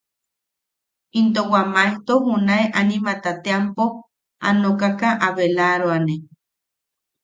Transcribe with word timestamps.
Into 1.19 1.41
wa 1.51 1.61
maejto 1.73 2.13
junae 2.25 2.65
animata 2.81 3.31
teampo 3.43 3.85
a 4.47 4.49
nokaka 4.61 5.09
a 5.25 5.27
belaroane. 5.35 6.15